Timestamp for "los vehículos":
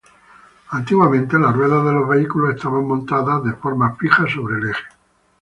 1.93-2.55